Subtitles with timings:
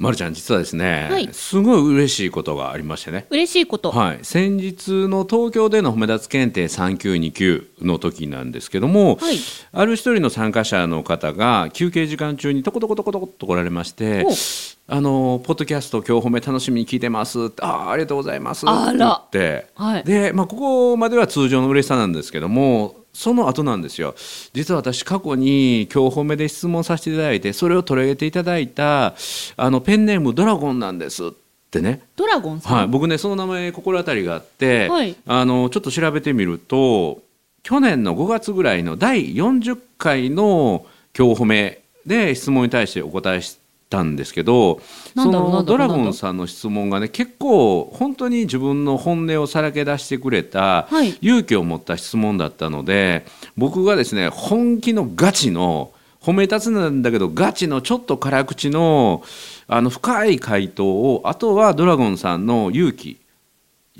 [0.00, 1.28] まるちゃん実はですね、はい。
[1.30, 3.26] すごい嬉しいことがありましてね。
[3.28, 3.90] 嬉しいこと。
[3.90, 9.36] はい、先日の東京での褒め立つ検定3級2級の時なんですけども、はい。
[9.72, 14.30] ある一人の参加者の方が休憩時間中にトコトコトコトコっと来られましてお
[14.88, 20.04] 「あのポッドキャスト今日褒め楽しみに聞いてます」って「ああありがとうございます」って言って、はい。
[20.04, 24.14] で、まあ、ここまでは通常の嬉しさなんですけどもその後なんですよ。
[24.52, 29.14] 実は私過去に今日褒めで質問させていただいてそれを取り上げていただいた
[29.56, 31.30] あのペンネームドラゴンなんですっ
[31.70, 32.00] てね。
[32.16, 32.76] ドラゴンさん？
[32.76, 35.16] はい、僕ねその名前心当たりがあって、はい。
[35.26, 37.22] あのちょっと調べてみると
[37.62, 43.58] 去年の5月ぐらいの第40回の「今日褒め」で質問に対してお答えし
[43.90, 44.80] たんですけど
[45.16, 51.10] そのドラゴンさんの質問がね結構本当に自分の本音をさらけ出してくれた、はい。
[51.20, 53.26] 勇気を持った質問だったので
[53.56, 59.24] 僕がですね本気のガチの褒め立つなんだけどガチのちょっと辛口の
[59.66, 63.18] あの深い回答をあとはドラゴンさんの勇気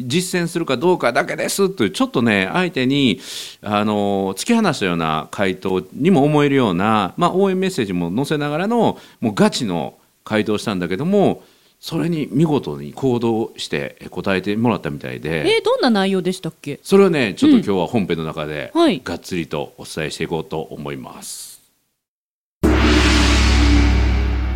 [0.07, 3.21] 実践するかどうかだけですというちょっとね相手に
[3.63, 11.43] あの突き放したような回答にも思えるような、まあ、応援メッセージも載せながらのもうガチの回答をしたんだけども
[11.81, 15.57] それに見事に行動して答えてもらったみたいで。
[15.57, 16.79] えーどんな内容でしたっけ？
[16.83, 19.01] それをねちょっと今日は本編の中ではい。
[19.03, 21.63] がっつりとお伝えしていこうと思います。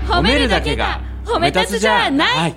[0.06, 2.56] 褒めるだけが褒め立つじゃない、はい、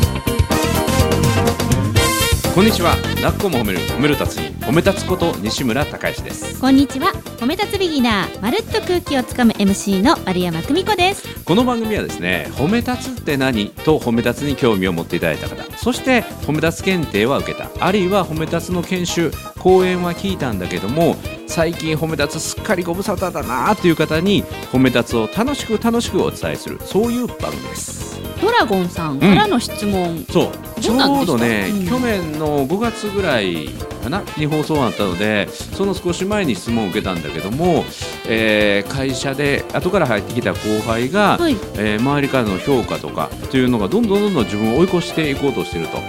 [2.53, 2.97] こんにちは。
[3.21, 6.59] なっこも褒める褒める達人褒め立つこと西村孝之です。
[6.59, 7.13] こんにちは。
[7.39, 11.45] 褒め立つビギナーまるっと空気をつかむ MC の丸山久美子です。
[11.45, 13.69] この番組はですね褒め立つって何？
[13.69, 15.63] と褒め立つに興味を持っていただいた方。
[15.77, 17.69] そして褒め立つ検定は受けた。
[17.79, 21.15] あるいは褒め立つの研修講演は聞いたんだけども
[21.47, 28.10] 最近褒め立つすっかりご無沙汰だなという方に褒め立つを楽しく楽しくお伝えするそういう番組です
[28.41, 30.47] ドラゴンさんからの質問、そう。
[30.47, 31.09] んでした？
[31.09, 31.87] ょうどね、うん。
[31.87, 33.69] 去年の5月ぐらい
[34.03, 34.23] かな？
[34.37, 37.85] に放送があったのでその少し前に質問を受けたんだけども、
[38.27, 41.53] えー会社で後から入ってきた後輩が、はい。
[41.75, 45.99] えー周りからの評価とかっていうのがどんどんどんどん自分を追い越していこうとしてると。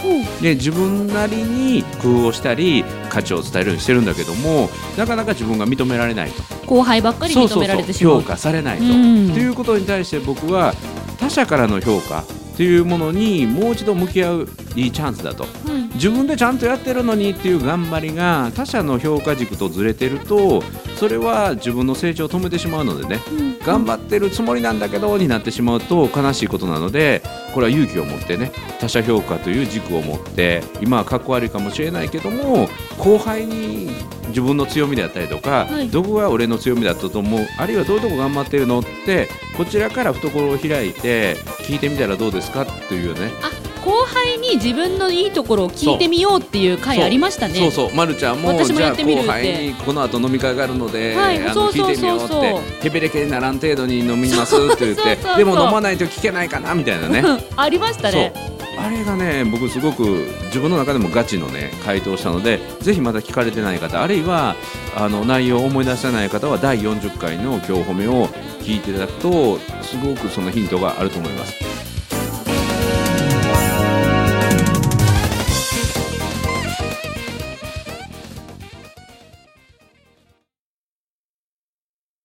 [0.40, 6.42] で自分なりに工夫をしたり価値を伝えるようにしてるんだけどもなかなか自分が認められないと。
[6.66, 8.20] 後輩ばっかり認められてしまう。
[8.22, 8.84] 評価されないと。
[8.84, 9.32] うん。
[9.32, 11.01] ということに対して僕は他
[11.32, 15.44] 者からの評価っていうものにもう一度向き合ういいチャンスだと。
[15.44, 15.48] は
[15.78, 20.62] い自分でちゃんとやってるのにっていう頑張りが他者の評価軸とずれてると
[20.96, 23.20] それは自分の成長を止めてしまうのでね。
[23.30, 27.22] うん頑張ってるつもりなんだけどになってしまうと悲しいことなので
[27.54, 28.50] これは勇気を持ってね
[28.80, 32.68] 他者評価という軸を持って今はかっこ悪いかもしれないけども
[32.98, 33.90] 後輩に
[34.28, 35.88] 自分の強みであったりとか、はい。
[35.90, 37.46] どこが俺の強みだったと思う？
[37.58, 38.80] あるいはどういうとこ頑張ってるの？
[38.80, 39.28] って
[39.58, 41.36] こちらから懐を開いて
[41.66, 42.64] 聞いてみたらどうですか？
[42.64, 43.30] というね。
[43.42, 43.50] あ
[43.84, 47.54] 後輩に自分のいいところを聞いてみようっていう回ありましたね。
[47.54, 57.22] そうそう、ま、るちゃんも私もじゃあやってみる後輩にこの後飲み会があるので、はいあの聞いてみようってヘベレケにならん程度に飲みますって言ってでも飲まないと聞けないかなみたいなね。
[57.56, 58.32] ありましたね。
[58.78, 60.02] あれがね僕すごく
[60.46, 64.56] 自分の中でもガチのね回答をしたのでぜひまだ聞かれてない方あるいは
[64.96, 68.28] あの内容を思い出せない方は第40回の「今日褒め」を
[68.60, 71.91] 聞いていただくとすごくそのヒントがあると思います。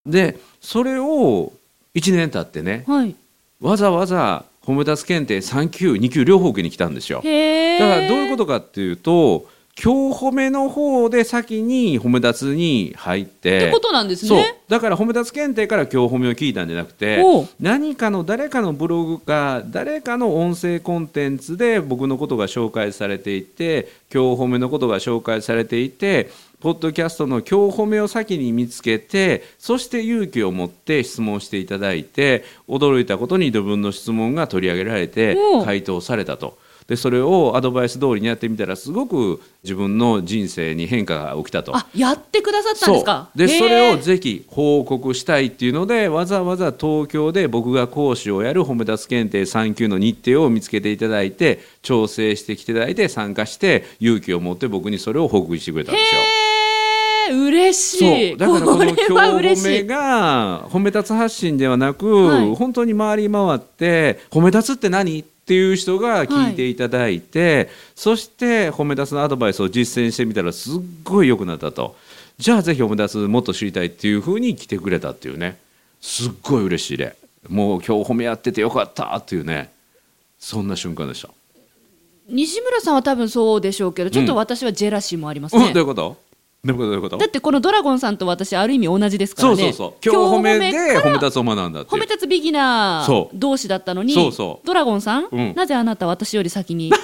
[0.08, 1.54] でそれを
[1.96, 3.16] 1年経ってねはい。
[3.62, 7.20] わざわざ褒め立つ検定3級2級両方受けに来たんですよ。
[7.20, 9.48] だからどういうことかっていうと
[9.82, 14.38] 今日褒めの方で先に褒め立つに入ってってことなんですそう。
[14.40, 17.24] ねだから褒め立つ検定から今日褒めを聞いたんじゃなくて
[17.60, 36.58] 何かの誰かのブログか誰かの音声コンテンツで僕のことが紹介されていて今日褒めのことが紹介されていてポッドキャストの今日褒めを先に見つけてそして勇気を持って質問していただいて驚いたことに自分の質問が取り上げられて回答されたと。
[36.88, 41.76] でそれをアドバイス通りにやってみたらすごく自分の人生に変化が起きたと。
[41.76, 43.30] あやってくださったんですか？
[43.36, 56.22] でそれをぜひ報告したいっていうのでわざわざ東京で僕が講師をやる褒め立つ検定3級の日程を見つけていただいて調整してきていただいて参加して勇気を持って僕にそれを報告してくれたんですよ。
[57.32, 58.34] 嬉しそい。
[58.34, 58.38] う。
[58.38, 59.88] だからこのれ今日褒めい。
[59.88, 62.56] が褒め立つ発信ではなく、はい。
[62.56, 65.20] 本当に回り回って褒め立つって何？
[65.20, 71.96] っていう人が聞いていただいて、そして褒め立つのアドバイスを実践してみたらすっごい良くなったと。
[72.38, 75.58] じゃあぜひ褒め立つもっと知りたいっていうふうに来てくれたっていうね。
[76.02, 77.16] すっごい嬉しいで。
[77.48, 79.72] もう今日褒めやっててよかったっていうね。
[80.38, 81.30] そんな瞬間でした。
[82.28, 85.72] 西村さんは多分そうでしょうけど、ちょっと私はジェラシーもありますうん、ね。
[85.72, 86.27] どういうことどういうこと？
[86.74, 87.18] どういうこと？
[87.18, 89.56] だってこのドラゴンさんと私ある意味同じですからね。
[89.56, 89.94] そうそうそう。
[90.04, 94.68] 今日褒めで褒め立つを学んだって褒め立つビギナー同士だったのにそうそう。
[94.68, 95.54] ドラゴンさん、うん。
[95.56, 96.92] なぜあなた私より先に？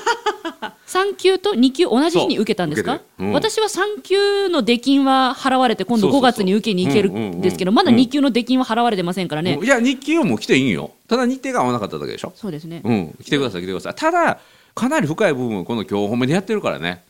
[0.87, 3.01] 3級と2級同じ日に受けたんですか？
[3.17, 3.31] そうん。
[3.33, 6.31] 私は3級の出金は払われて今度5そうそうそう。
[6.33, 9.65] 月に受けに行けるんですけどまだ2級の出金は払われてませんからね、うん。
[9.65, 10.91] いや日記をもう来ていいんよ。
[11.07, 12.33] ただ日程が合わなかっただけでしょ。
[12.35, 13.15] そうですね、うん。
[13.23, 13.95] 来てください来てください。
[13.95, 14.39] ただ
[14.75, 17.03] かなり深い部分をこの今日褒めでやってるからね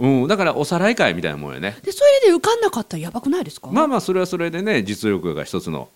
[0.00, 1.76] うんだからおさらい会みたいなもんよね。
[1.82, 5.88] でそれで受かんなかったらやばくないですか、まあまあそれはそれでね実力が一つの、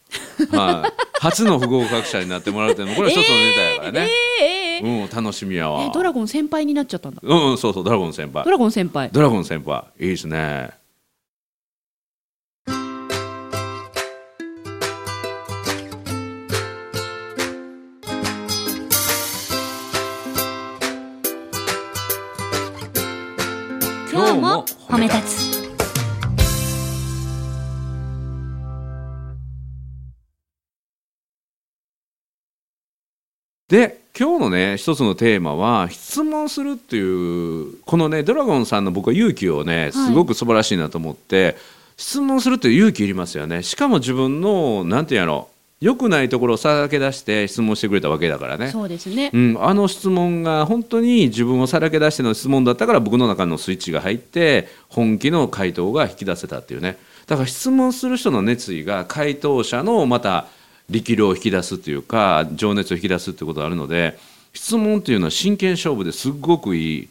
[0.53, 5.85] はい、初の不合格者になってもらうっていうのもこれは一つのネタやからね、えーえーえーうん楽しみやわ。
[5.85, 7.21] えドラゴン先輩になっちゃったんだ。
[7.23, 8.45] うんうんそうそうドラゴン先輩。
[8.45, 9.09] ドラゴン先輩。
[9.11, 9.85] ドラゴン先輩。
[9.99, 10.71] いいですね
[33.75, 41.57] で今日のね一つのテーマは質問するっていうこのねドラゴンさんの僕は勇気をねすごく素晴らしいなと思って、
[41.97, 43.65] 質問するって勇気いりますよね。
[43.65, 45.49] しかも自分のなんていうんやろ
[45.81, 48.71] 良くないところをさらけ出して質問してくれたわけだからね。
[48.71, 49.33] そうですね。
[49.35, 56.97] うん、あの質問が本当に自分をさらけ出しての質問だったから僕の中のスイッチが入って本気の回答が引き出せたっていうね。
[57.27, 60.47] だから質問する人の熱意が回答者のまた
[60.91, 64.19] 力量を引き出すっていうか情熱を引き出すっていうことがあるので
[64.53, 67.09] 質問っていうのは真剣勝負ですっごくいい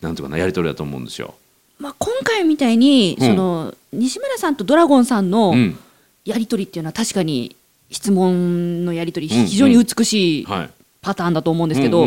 [0.00, 1.34] なんていうかなやり取りだと思うんですよ。
[1.78, 3.26] まあ、今回みたいに、うん。
[3.26, 5.78] その西村さんとドラゴンさんのうん。
[6.24, 7.54] やり取りっていうのは確かに
[7.90, 10.70] 質問のやり取りうん非常に美しいはい。
[11.02, 12.06] パターンだと思うんですけど、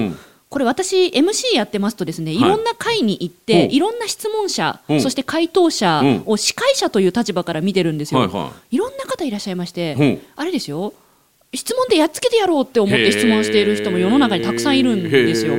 [0.49, 2.39] これ私 MC やってますとですねい。
[2.39, 3.69] ろんな会に行って、う。
[3.69, 4.95] んい、ろんな質問者、う。
[4.95, 6.23] んそして回答者うん。
[6.25, 10.03] を司会者という立場から見てるんですよ、はいはいろんな方いらっしゃいまして、う。
[10.03, 10.93] んあれですよ。
[11.53, 15.55] 質問でやっつけてやろうって思って質問している人も世の中にたくさんいるんですよ。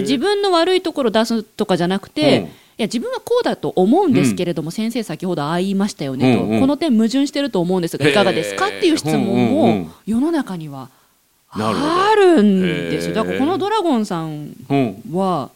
[0.00, 2.42] 自分の悪いところを出すとかじゃなくて、う。
[2.44, 6.60] んいや自分はこうだと思うんですけれども、先生先ほどああ言いましたよねと、うんうん。
[6.60, 9.92] この点矛盾してると思うんですがいかがですかっていう質問うんうんうもん。
[10.06, 10.88] 世の中には
[11.50, 13.14] あるんですよ。
[13.14, 15.02] だからこのドラゴンさんうん。
[15.12, 15.50] は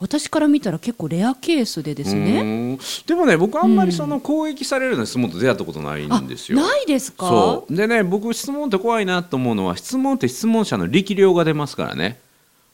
[0.00, 2.78] 私から見たら結構レアケースでですね、うん。
[3.06, 6.58] でもね僕あんまりその攻撃されるような質問と出会ったことないあんですよ。
[6.58, 7.62] ないですか？
[7.70, 12.18] でね僕質問って怖いなと思うのは質問って質問者の力量が出ますからね。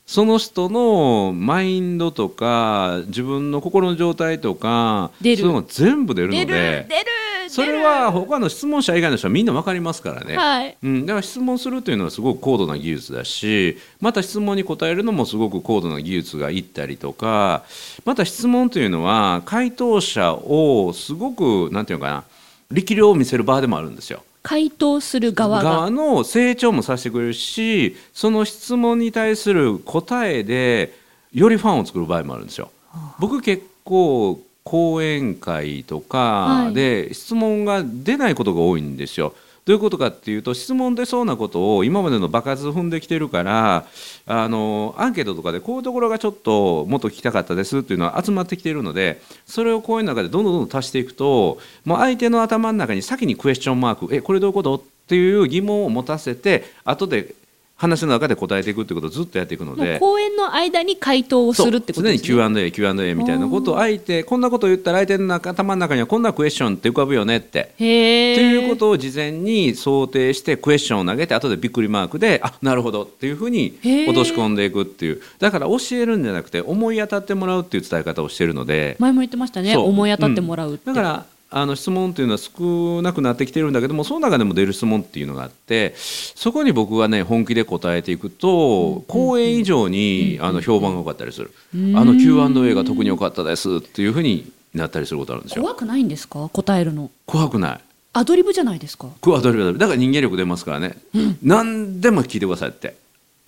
[0.06, 7.04] その人のマインドとか自分の心の状態とかそういうのが全部出るの出るで出る
[7.50, 10.36] それは他の質問者以外の人はみんな分かりますからね。
[10.36, 17.64] はいうん、だから質問するというのはすごく高度な技術だしまた質問に答えるのもすごく高度な技術がいったりとか
[18.04, 22.24] また質問というのは回答者をすごくなんていうのかな
[22.70, 24.22] 力量を見せる場でもあるんですよ。
[24.42, 30.94] 回答する側が側の成長もさせてくれるしその質問に対する答えで
[31.32, 32.70] よりファンを作る場合もあるんですよ。
[33.18, 39.34] 僕結構講演会とかで質問が出ないことが多いんですよ。
[39.66, 43.84] どういうことかっていうと質問出そうなことを今までの爆発踏んできてるから
[44.26, 54.76] あのアンケートとかでこういうところがちょっともっと聞きたかったですっていうのは集まってきているのでそれを講演の中でどんどんどんどん足していくともう相手の頭の中に先にクエスチョンマークえこれどういうこと？
[54.76, 57.34] っていう疑問を持たせて後で
[57.80, 59.98] 話の中で答えていくってことをずっとやっていくので。
[59.98, 62.28] 講演の間に回答をするってことですね。
[62.28, 67.72] 常に Q&A、Q&A みたいなことを相手、こんなことを言ったら相手の中頭の中にはこんなクエスチョンって浮かぶよねって。
[67.78, 75.22] へえっていうことを事前に想定してクエスチョンを投げて後でびっくりマークであなるほどっていうふうに落とし込んでいくっていう。
[75.38, 78.96] だから教えるんじゃなくて思い当たってもらうっていう伝え方をしてるので。
[78.98, 79.74] 前も言ってましたね。
[79.74, 91.52] 思い当たってもらうって、だからあの質問っていうのは少なくなってきてるんだけどもその中でも出る質問っていうのがあってそこに僕がね本気で答えていくと講演以上にあの評判が良かったりする。
[91.96, 95.62] あの Q&A が特に良かったですっていうふうになったりすることあるんですよ。
[95.62, 96.48] 怖くないんですか？
[96.52, 97.10] 答えるの。
[97.26, 97.80] 怖くない。
[98.12, 99.08] アドリブじゃないですか？
[99.08, 100.96] アドリブだだから人間力出ますからね、
[101.42, 102.94] 何でも聞いてくださいって。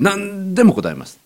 [0.01, 1.21] 何でも答えます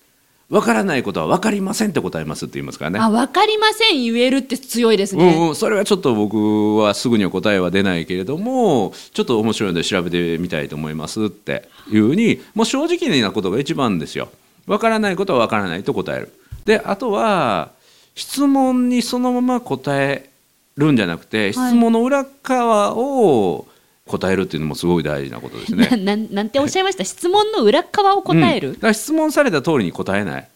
[0.49, 3.01] わからないことはわかりませんって答えますって言いますからね。
[3.01, 14.29] あ分かりません言えるって強いですね、うんうん、それはちょっと僕はすぐには答えは出ないけれどもちょっと面白いので調べてみたいと思いますっていうふうにもう正直なことが一番ですよ。
[14.69, 16.33] わからないことはわからないと答える。
[16.65, 17.71] であとは
[18.15, 20.31] 質問にそのまま答え
[20.77, 23.67] るんじゃなくて質問の裏側を
[24.07, 25.89] 答えるっていうのもすごい大事なことですね。
[25.97, 27.05] ななんなんておっしゃいました？
[27.05, 28.95] 質問の裏側を答える、うん。
[28.95, 30.49] 質問された通りに答えない。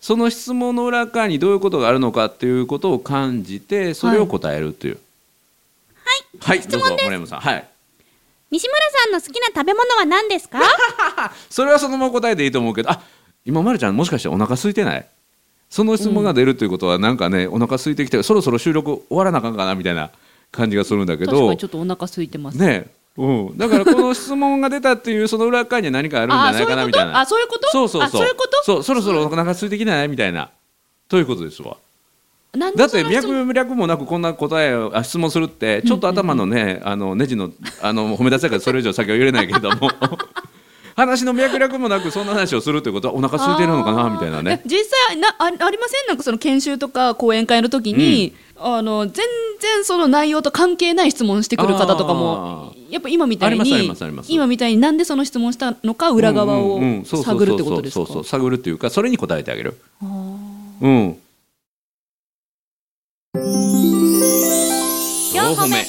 [0.00, 4.98] その質問の裏側にどういうことがあるのかっていうことを感じてそれを答えるっていう。
[6.40, 7.40] はい、はい、どうぞ森山さん。
[7.40, 7.68] はい。
[8.50, 10.60] 西村さんの好きな食べ物は何ですか？
[11.50, 12.90] それはそのまま答えていいと思うけど。
[12.90, 13.00] あ
[13.46, 15.06] 今まるちゃんもしかしてお腹空いてない？
[15.68, 20.10] その質問が出るということはなんかね、お腹空いてきてそろそろ収録終わらなあかんかなみたいな
[20.54, 27.20] 感じがするんだけど確かにちょっとお腹空いてます、ねうん、だからこの質問が出たっていうその裏側には何かあるんじゃないかなみたいな。
[27.20, 27.68] あそういうこと？
[27.70, 28.08] そうそうそう。
[28.08, 28.62] あそういうこと？
[28.64, 30.08] そうそろそろお腹空いてきない？
[30.08, 30.50] みたいな。
[31.08, 31.76] ということですわ。
[32.76, 37.50] だって脈略もなくこんな答えをあ質問するってちょっと頭のね、あのネジの
[37.82, 39.90] あの褒め立つだからそれ以上先は言えないけれども
[40.96, 44.62] 話の脈略もなくそんな話をするということはお腹空いてるのかなみたいなね。
[44.64, 46.08] え実際なあありません？
[46.08, 49.26] なんかその研修とか講演会の時に、あの全
[49.60, 53.90] 然その内容と関係ない質問してくる方とかもやっぱ今みたいに
[54.28, 58.24] 今みたいになんでその質問したのか裏側を探るってことですか？
[58.24, 59.76] 探るっていうかそれに答えてあげる。
[60.80, 61.18] うん。
[65.34, 65.84] 四歩目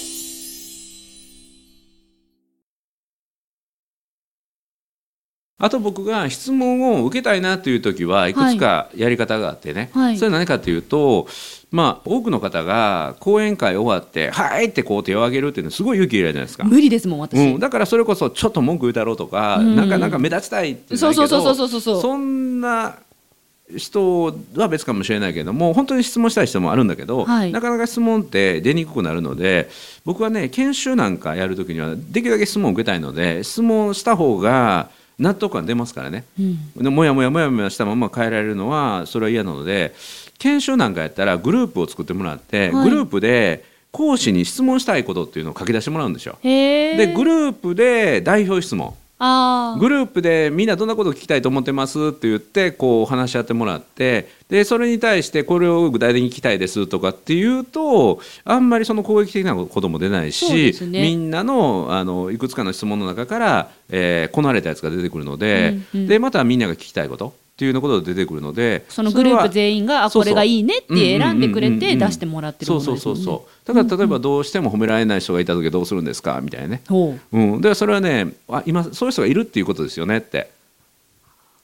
[5.58, 10.18] あと僕が質問を受けたいなという時はいくつかやり方があってね、はい。
[10.18, 11.28] それは何かというと、
[11.72, 16.66] まあ、多くの方が講演会終わって「はい!」ってこう手を挙げるっていうのはすごい勇気いるじゃないですか。
[16.66, 19.76] 無理ですもん私、うん、だからそれこそちょっと文句言うたろうとか、うん。
[19.78, 22.02] なんかなんか目立ちたいってそうそうそうそうそうそう。
[22.02, 22.98] そんな
[23.78, 27.52] 人は別かもしれないけども本当に質問したい人もあるんだけど、はい。
[27.54, 29.70] なかなか質問って出にくくなるので
[30.04, 36.26] 僕はね研修なんかやるときにはできるだけ質問を受けたいので質問した方が納得感出ますからね。
[36.40, 39.94] うんでもやもやもやもやしたまま変えられるのはそれは嫌なので
[40.38, 46.38] 研修なんかやったらグループを作ってもらって、はいグループで講師に質問したいことっていうのを書き出してもらうんですよ。
[46.44, 48.94] でグループで代表質問
[49.80, 61.02] グループでみんなどんなことを聞きたいと思ってますって言ってこう話し合ってもらってでそれに対してこれを具体的に聞きたいですとかっていうとあんまりその攻撃的なことも出ないし、すね。
[61.02, 66.08] みんなのあのいくつかの質問の中から、えーこなれたやつが出てくるので,、うんうん。
[66.08, 70.34] でまたみんなが聞きたいことっていうようなことが出てくるのでそのグループ全員があそうそう。
[70.34, 71.80] これがいいねって選んでくれうんうん。
[71.80, 73.24] うんうんて出してもらってるそうそうものですもんね。
[73.24, 76.82] そうそうだから例えばどうしても褒められない人がいた時はどうするんですかみたいなね。
[76.90, 77.38] ほう。
[77.38, 80.52] うん、でそれはねあ今そういう人がいるっていうことですよねって。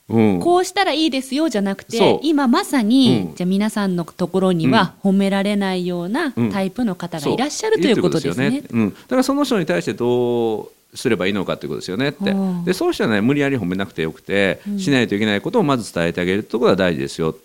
[0.07, 2.19] うん、こうしたらいいですよじゃなくそう。
[2.19, 3.35] て今まさに、うん。
[3.35, 6.51] じゃあ皆さんのところには褒められないようなうん。
[6.53, 8.43] タイプの方がいらっしゃるということですね。
[8.43, 12.31] そういるってことようん、だからその人に対してどうすればいいのかっていうことですよねって。
[12.31, 12.65] うん。
[12.65, 17.35] でそういう人はね無理やり褒めなくてよくて、しないといけないことをまず伝えてあげるってことが大事ですよっ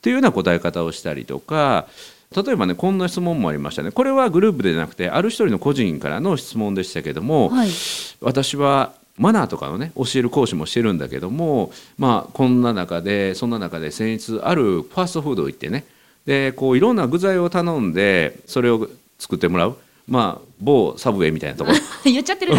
[0.00, 1.86] ていうような答え方をしたりとか
[2.36, 3.92] 例えばねこんな質問もありましたね。
[3.92, 7.70] これはグループでなくてある一人の個人からの質問でしたけども、はい、
[8.20, 15.84] 私はマナーとかのね教える講師もしてるんだけどもまあこんな中でそんな中で先日あるファーストフード行ってね
[16.26, 19.76] でこういろんな具材を頼んでそれを作ってもらう
[20.08, 21.72] まあ某サブウェイみたいなとこ。
[21.72, 22.54] ろ 言っちゃってる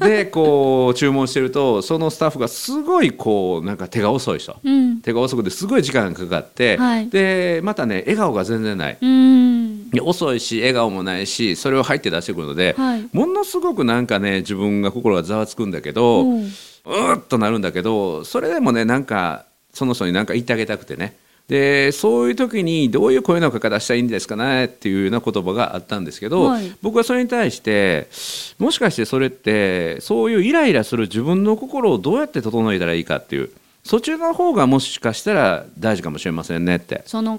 [0.00, 0.24] で。
[0.24, 7.08] でこう注文してるとそのスタッフがすごいこうなんか手が遅い人、うん、手が遅くてすごい時間がかかって、はい。
[7.08, 8.98] でまたね笑顔が全然ない。
[9.00, 13.08] うん、で遅いし笑顔もないしそれを入って出してくるので、はい。
[13.12, 16.26] ものすごくなんかね自分が心がざわつくんだけど、う。
[16.26, 21.16] うんーっとなるんだけどそれでもねなんかその人に何か言ってあげたくてね
[21.52, 28.08] でそういう時にどういう声のかけ方したらいいんですかねっていうような言葉があったんですけど、はい僕はそれに対して
[28.58, 33.50] もしかしてそれってそういうイライラする自分の心をどうやって整えたらいいかっていう
[33.84, 37.02] そちらの方がもしかしたら大事かもしれませんねって。
[37.04, 37.38] その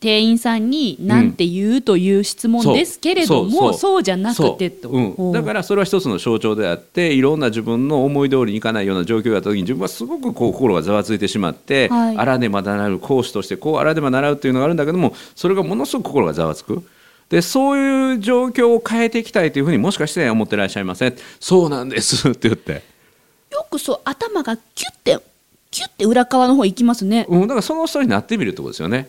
[0.00, 5.28] 店員さんに何て言うという質問ですけれども、そうじゃなくてと、そう。
[5.28, 12.18] うん、だからそれは一つの象徴であっていろんな自分の思い通りにいかないような状況があった時に自分はすごくこう心がざわついてしまって、はい。
[12.18, 16.82] あらねばならぬ講師としてこうあらねばならぬっていうのがあるんだけどもそれがものすごく心がざわつく。
[17.30, 21.16] でそういう状況を変えていきたいというふうにもしかして思ってらっしゃいません？
[21.40, 22.82] そうなんですって言って、
[23.50, 25.18] よくそう頭がキュッて
[25.70, 27.24] キュッて裏側の方行きますね。
[27.30, 29.08] うん、だからその人になってみるってことですよね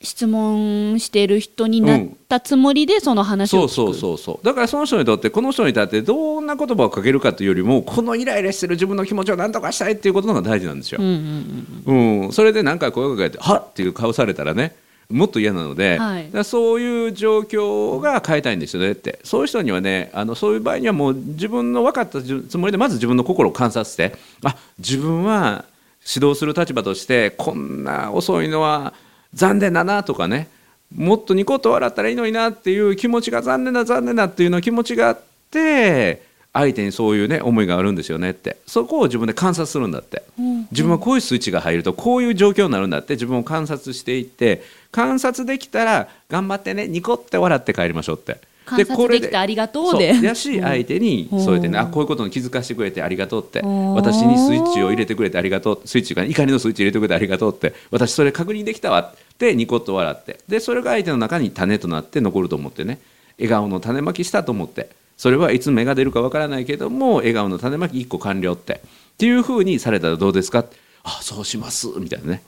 [0.00, 4.44] 質問している人になったつもりでその話を聞く、そうそうそうそう。
[4.44, 11.00] だからその人にとってこの人にとってどんな言葉をかけるかというよりもこのイライラしてる自分の気持ちを何とかしたいっていうことの方が大事なんですよ。
[11.00, 14.76] うんうんうん、それで何か声をかけて「はっ!」っていう顔されたらね
[15.10, 16.44] もっと嫌なので、はい。
[16.44, 19.20] そういう状況が変えたいんですよねって。
[19.24, 25.64] そういう人にはねあのそういう場合にはもう自分の分かったつもりでまず自分の心を観察してあ自分は
[26.06, 28.92] 指導する立場としてこんな遅いのは
[29.34, 30.48] 残念だなとかね
[30.94, 36.22] もっとニコッと笑ったらいいのになっていう気持ちが残念だ残念だっていうの気持ちがあって
[36.52, 40.22] 相手にそういうね思いがあるんですよねってそこを自分で観察するんだって。
[40.38, 48.38] うん自分はこういうスイッチが入るとこういう状況になるんだって自分を観察していって観察できたら頑張ってねニコって笑って帰りましょうって。
[48.64, 50.34] 観察できてありがとうで。
[50.34, 51.44] し相手にうん。
[51.44, 60.38] そうやってねあこういうことに気づかせてくれてありがとうってうん私にスイッチを入れてくれてありがとうスイッチが怒りのスイッチ入れてくれてありがとうって私それ確認できたわってニコッと笑って。
[60.48, 62.98] でそれが相手の中に種となって残ると思ってね
[63.38, 70.64] 笑顔の種まきしたと思ってそれはいつ芽が出るかわからないけども笑顔の種まき1個完了ってっていうふうにされたらどうですか？
[71.04, 72.42] あそうしますみたいなね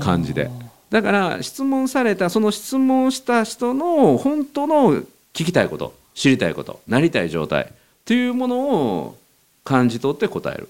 [0.00, 0.50] 感じで。
[0.90, 5.02] だから質問されたその質問した人の本当の
[5.34, 7.66] 聞きたいこと知りたいことなりたい状態っ
[8.04, 9.18] ていうものを
[9.64, 10.68] 感じ取って答える。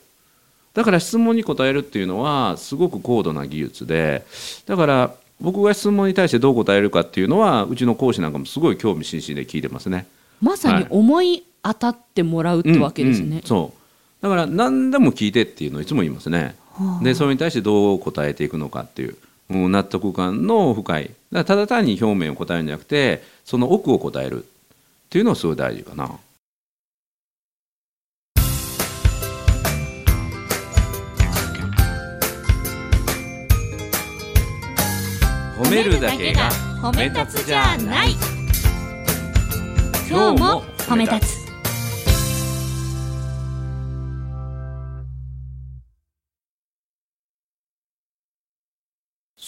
[0.74, 4.24] だから質問に答えるっていうのはすごく高度な技術で
[4.66, 10.06] だから僕が質問に対してどう答えるかっていうのはうちの講師なんかもすごい興味津々で聞いてますね。
[10.40, 13.26] まさに思い当たってもらうってわけですね。
[13.26, 14.22] うんうん、そう。
[14.22, 16.54] だから何でも聞いてっていうのをいつも言いますね。
[17.02, 19.16] でそれに対してどう答えていくのかっていう、うん
[19.50, 24.46] 納得感の深いだただ単に表面を答えるんじゃなくてその奥を答えるっ
[25.10, 26.18] ていうのはすごい大事かな。
[35.58, 38.12] 褒めるだけが褒め立つじゃない。
[40.08, 41.39] 今日も褒め立つ。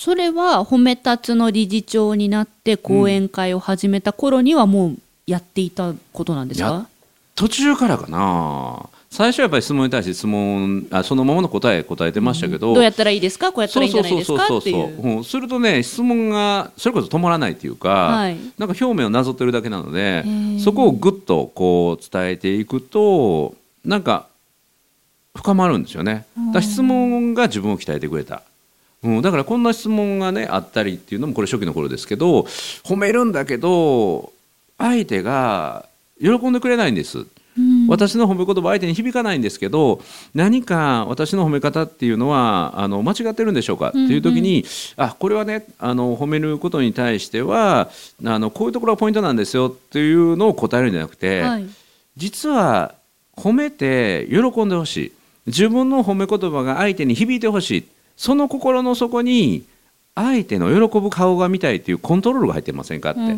[0.05, 6.89] それは褒め立つの理事長になって講演会を始めた頃にはもうやっていたことなんですやか
[7.37, 8.89] 途中からかな。
[9.13, 13.53] 最初はやっぱり質問に対して質問あそのままの答え答えてましたけど、どうやったらいいですか？
[13.53, 14.47] こうやったらいいんじゃないですか？
[14.49, 15.19] そうっていう。
[15.19, 15.25] うん。
[15.25, 18.37] するとね質問がそれこそ止まらないっていうか、はい。
[18.59, 20.59] なんか表面をなぞってるだけなのでー。
[20.59, 24.27] そこをぐっとこう伝えていくとなんか
[25.37, 26.27] 深まるんですよね。
[26.53, 28.43] だ質問が自分を鍛えてくれた、
[29.03, 32.43] うん、だからこんな質問がねあったりっていうのもこれ初期の頃ですけど
[32.85, 34.33] 褒めるんだけど
[34.79, 35.87] 相手が
[36.21, 37.27] 喜んでくれないんです。
[37.59, 37.87] うん。
[37.89, 40.01] 私の褒め言葉相手に響かないんですけど
[40.35, 43.89] 何か私の褒め方っていうのはあの間違ってるんでしょうか？
[43.89, 44.65] っていう時に、
[44.97, 47.91] あこれはねあの褒めることに対しては
[48.25, 49.67] あのこういうところがポイントなんですよ。
[49.67, 51.67] っていうのを答えるんじゃなくて、はい。
[52.17, 52.95] 実は
[53.37, 55.13] 褒めて喜んでほしい。
[55.47, 57.85] 自分の褒め言葉が相手に響いてほしい
[58.23, 59.65] その心の底に
[60.15, 63.21] 相手の喜ぶ顔が見たいっていうコントロールが入ってませんかって。
[63.21, 63.35] コン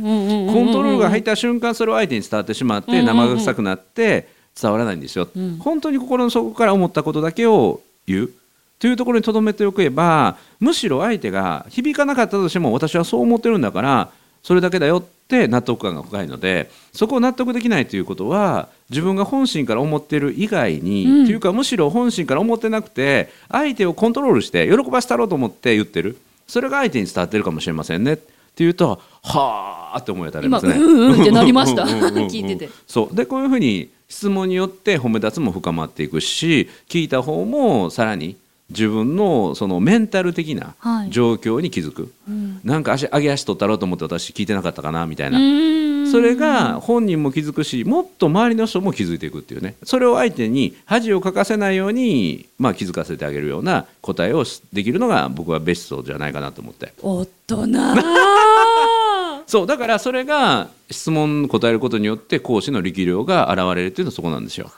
[0.74, 4.28] トロールが入った瞬間それを相手に伝わってしまって生臭くなって
[4.60, 5.56] 伝わらないんですよ、うん。
[5.56, 8.30] 本当に心の底から思ったことだけを言う
[8.78, 14.10] というところに留めておけばむしろ相手が響かなかったとしても私はそう思ってるんだから
[14.42, 21.26] それだけだよって納得感が深いのでそこを納得できないということは自分が本心から思ってる以外に、うん。
[21.26, 26.18] というかむしろ本心から思ってなくて相手をコントロールして喜ばせたろうと思って言ってる。
[26.46, 28.12] それが相手に伝わってるかもしれませんね。
[28.12, 28.18] っ
[28.54, 30.74] ていうとはあって思い当たりますね。
[30.76, 31.84] 今うんうんってなりました。
[31.84, 32.68] 聞いてて。
[32.86, 33.16] そう。
[33.16, 38.36] でこういうふうに質問によって褒め立つも深まっていくし聞いた方もさらに
[38.70, 41.10] 自分のそのメンタル的なはい。
[41.10, 42.60] 状況に気づく、うん。
[42.64, 46.10] なんか足上げ足取ったろうと思って私聞いてなかったかなみたいな、うん。
[46.10, 49.74] それが本人も気づくしもっと周りの人も気づいていくっていうね。
[49.82, 56.94] それを相手に恥をかかせないように、まあ、気づかせてあげるような答えをできるのが僕はベストじゃないかなと思って。
[57.02, 57.66] 大人。
[59.46, 64.72] そうだからそれが質問答えることによって講師の力量が現れるっていうのはそこなんですよ。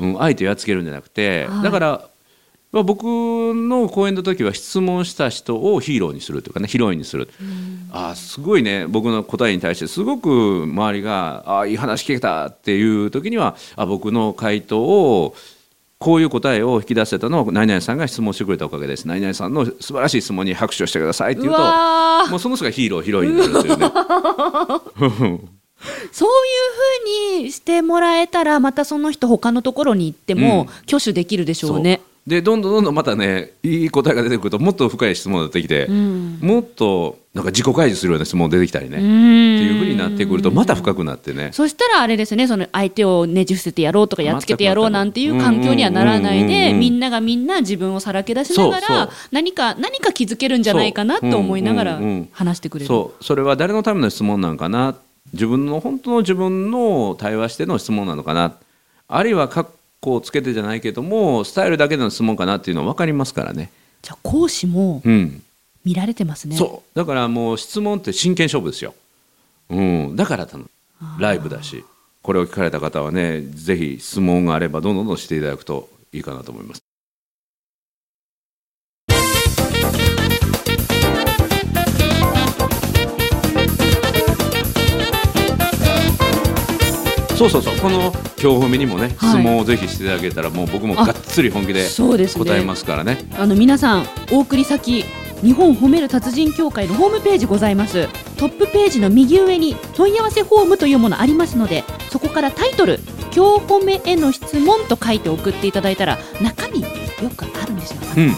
[0.00, 1.62] うん、相手をやっつけるんじゃなくて、はい。
[1.62, 2.08] だから、
[2.72, 7.28] まあ、僕の講演の時は質問した人をヒーローにするというかねヒロインにする、
[7.90, 15.36] あすごいね僕の答えに対してすごく周りが「あいい話聞けた」っていう時にはあ僕の回答を
[15.98, 19.06] こういう答えを引き出せたのは何々さんが質問してくれたおかげです。
[19.06, 22.30] 何々さんの素晴らしい質問に拍手をしてくださいっていううとわー。
[22.30, 23.92] もうその人がヒーローヒロインになるというね。
[26.12, 26.32] そうい
[27.38, 32.00] うふうにしてもらえたらまたその人他のところに行っても挙手できるでしょうね。
[32.26, 36.38] でどんどんどんどんまたねいい答えが出てくるともっと深い質問が出てきて、うん。
[36.40, 41.50] もっとなんか自己開示するような質問出てきたりね、っっていうふうになってくるとまた深くなってね。
[41.52, 52.00] そしたらあれですねその相手をねじ伏せてやろうとかやっつけてやろうなんていう環境にはならないでみんながみんな自分をさらけ出しながら何か何か気づけるんじゃないかなと思いながら
[52.32, 52.86] 話してくれる。
[52.86, 53.24] そう。
[53.24, 54.94] それは誰のための質問なんかな？
[55.32, 58.54] 自分の本当の自分の対話しての質問なのかな？
[59.08, 59.66] あるいは括
[60.02, 63.70] 弧をつけてじゃないけどもスタイルだけでの質問かなっていうのは分かりますからね。
[64.02, 65.42] じゃあ講師もうん。
[65.84, 66.56] 見られてますね。
[66.56, 66.96] そう。
[66.96, 68.94] だからもう質問って真剣勝負ですよ、
[69.68, 70.70] うん、だから多分
[71.18, 71.84] ライブだし。
[72.22, 76.82] これを聞かれた方はねぜひ質問があればどんどんどんしていただくといいかなと思います
[87.48, 92.44] そうそうそうこの今日褒めにもね、質問をぜひしていただけたらもう僕もがっつり本気でそうですね。
[92.44, 93.28] 答えますからね。
[93.38, 95.04] あの皆さんお送り先
[95.42, 98.08] 日本褒める達人協会のホームページございます。
[98.36, 103.00] トップページの右上に問い合わせフォームというものありますのでそこからタイトル
[103.34, 106.88] 「今日褒めへの質問」と書いて送っていただいたら中身よ
[107.36, 108.34] くあるんですよ、うん。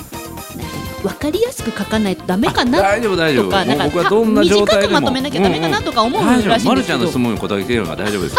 [1.04, 2.80] わかりやすく書かないとダメかな？
[2.80, 3.44] 大丈夫大丈夫。
[3.44, 4.92] とかなんかもう僕はどんな状態でも。
[4.92, 6.54] 短くまとめなきゃダメかなとか思うらしいんですけど。
[6.54, 8.36] 大丈夫まるちゃんの質問に答えてるのが大丈夫です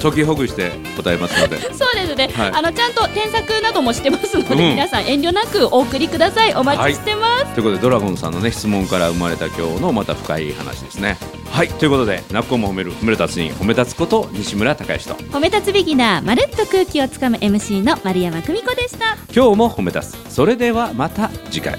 [0.00, 1.58] 解きほぐして答えますので。
[1.74, 2.52] そうですね、はい。
[2.54, 4.58] あのちゃんと添削などもしてますので、うん。
[4.70, 6.54] 皆さん遠慮なくお送りください。
[6.54, 11.18] お待ちしてます、ということでドラゴンさんのね質問から生まれた今日のまた深い話ですね。
[11.50, 11.68] はい。
[11.68, 15.14] ということで泣く子も褒める褒める達人褒め立つこと西村孝之と。
[15.14, 19.16] 褒め立つビギナーまるっと空気をつかむ MC の丸山久美子でした。
[19.34, 20.32] 今日も褒め立つ。
[20.32, 21.78] それではまた次回